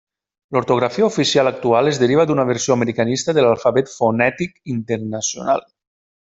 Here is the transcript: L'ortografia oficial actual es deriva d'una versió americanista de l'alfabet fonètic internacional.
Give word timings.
L'ortografia 0.55 1.09
oficial 1.09 1.49
actual 1.49 1.91
es 1.91 1.99
deriva 2.03 2.25
d'una 2.31 2.45
versió 2.53 2.77
americanista 2.77 3.37
de 3.39 3.45
l'alfabet 3.45 3.93
fonètic 3.99 4.57
internacional. 4.79 5.65